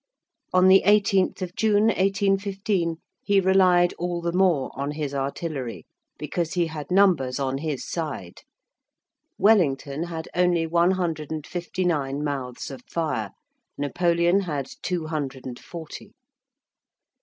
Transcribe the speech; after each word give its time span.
On 0.51 0.67
the 0.67 0.81
18th 0.87 1.43
of 1.43 1.55
June, 1.55 1.83
1815, 1.83 2.95
he 3.23 3.39
relied 3.39 3.93
all 3.99 4.19
the 4.19 4.33
more 4.33 4.71
on 4.73 4.93
his 4.93 5.13
artillery, 5.13 5.85
because 6.17 6.53
he 6.55 6.65
had 6.65 6.89
numbers 6.89 7.37
on 7.39 7.59
his 7.59 7.87
side. 7.87 8.41
Wellington 9.37 10.05
had 10.05 10.27
only 10.33 10.65
one 10.65 10.89
hundred 10.89 11.29
and 11.31 11.45
fifty 11.45 11.85
nine 11.85 12.23
mouths 12.23 12.71
of 12.71 12.81
fire; 12.89 13.29
Napoleon 13.77 14.39
had 14.39 14.69
two 14.81 15.05
hundred 15.05 15.45
and 15.45 15.59
forty. 15.59 16.15